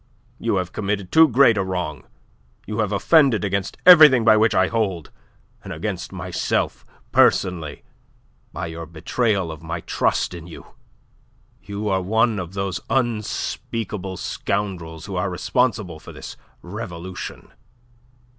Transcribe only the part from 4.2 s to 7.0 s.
by which I hold, and against myself